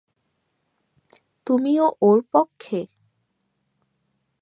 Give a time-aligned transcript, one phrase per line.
[1.47, 2.79] তুমি ও ওর পক্ষে?